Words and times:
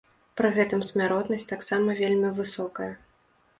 Пры 0.39 0.49
гэтым, 0.55 0.81
смяротнасць 0.89 1.47
таксама 1.53 1.99
вельмі 2.01 2.35
высокая. 2.43 2.91